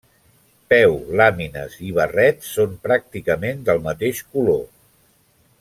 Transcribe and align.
Peu, 0.73 0.95
làmines 1.21 1.75
i 1.89 1.93
barret 1.99 2.43
són 2.53 2.75
pràcticament 2.89 3.63
del 3.71 3.85
mateix 3.91 4.27
color. 4.35 4.69